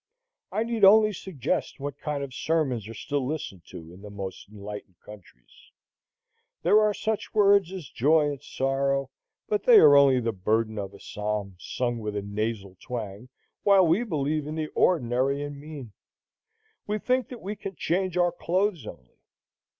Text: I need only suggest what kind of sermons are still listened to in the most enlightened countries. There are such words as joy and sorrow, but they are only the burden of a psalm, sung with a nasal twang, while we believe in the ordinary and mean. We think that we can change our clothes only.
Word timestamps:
I 0.51 0.63
need 0.63 0.83
only 0.83 1.13
suggest 1.13 1.79
what 1.79 1.99
kind 1.99 2.23
of 2.23 2.33
sermons 2.33 2.87
are 2.87 2.93
still 2.95 3.23
listened 3.23 3.65
to 3.67 3.93
in 3.93 4.01
the 4.01 4.09
most 4.09 4.49
enlightened 4.49 4.95
countries. 5.05 5.69
There 6.63 6.81
are 6.81 6.91
such 6.95 7.35
words 7.35 7.71
as 7.71 7.87
joy 7.87 8.31
and 8.31 8.41
sorrow, 8.41 9.11
but 9.47 9.65
they 9.65 9.77
are 9.77 9.95
only 9.95 10.19
the 10.19 10.31
burden 10.31 10.79
of 10.79 10.95
a 10.95 10.99
psalm, 10.99 11.55
sung 11.59 11.99
with 11.99 12.15
a 12.15 12.23
nasal 12.23 12.77
twang, 12.81 13.29
while 13.61 13.85
we 13.85 14.03
believe 14.03 14.47
in 14.47 14.55
the 14.55 14.69
ordinary 14.69 15.43
and 15.43 15.59
mean. 15.59 15.93
We 16.87 16.97
think 16.97 17.29
that 17.29 17.43
we 17.43 17.55
can 17.55 17.75
change 17.75 18.17
our 18.17 18.31
clothes 18.31 18.87
only. 18.87 19.19